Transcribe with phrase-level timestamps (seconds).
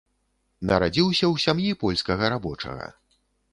[0.69, 2.91] Нарадзіўся ў сям'і польскага рабочага.